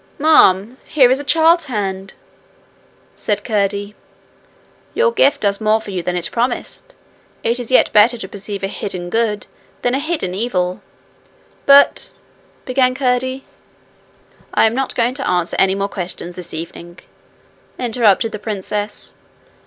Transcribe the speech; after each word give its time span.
'Ma'am, 0.17 0.79
here 0.87 1.11
is 1.11 1.19
a 1.19 1.23
child's 1.23 1.65
hand!' 1.65 2.15
said 3.15 3.43
Curdie. 3.43 3.93
'Your 4.95 5.11
gift 5.11 5.41
does 5.41 5.61
more 5.61 5.79
for 5.79 5.91
you 5.91 6.01
than 6.01 6.15
it 6.15 6.31
promised. 6.31 6.95
It 7.43 7.59
is 7.59 7.69
yet 7.69 7.93
better 7.93 8.17
to 8.17 8.27
perceive 8.27 8.63
a 8.63 8.67
hidden 8.67 9.11
good 9.11 9.45
than 9.83 9.93
a 9.93 9.99
hidden 9.99 10.33
evil.' 10.33 10.81
'But,' 11.67 12.13
began 12.65 12.95
Curdie. 12.95 13.43
'I 14.55 14.65
am 14.65 14.73
not 14.73 14.95
going 14.95 15.13
to 15.13 15.27
answer 15.29 15.55
any 15.59 15.75
more 15.75 15.87
questions 15.87 16.35
this 16.35 16.51
evening,' 16.51 16.97
interrupted 17.77 18.31
the 18.31 18.39
princess. 18.39 19.13